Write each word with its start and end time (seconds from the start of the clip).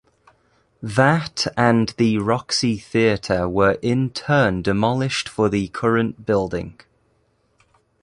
That 0.81 1.45
and 1.55 1.89
the 1.89 2.17
Roxy 2.17 2.79
Theatre 2.79 3.47
were 3.47 3.73
in 3.83 4.09
turn 4.09 4.63
demolished 4.63 5.29
for 5.29 5.47
the 5.47 5.67
current 5.67 6.25
building. 6.25 6.79